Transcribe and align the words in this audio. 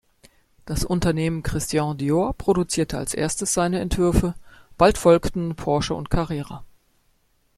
Das 0.65 0.83
Unternehmen 0.83 1.43
Christian 1.43 1.95
Dior 1.95 2.33
produzierte 2.33 2.97
als 2.97 3.13
erstes 3.13 3.53
seine 3.53 3.79
Entwürfe, 3.81 4.33
bald 4.75 4.97
folgten 4.97 5.53
Porsche 5.55 5.93
und 5.93 6.09
Carrera. 6.09 6.65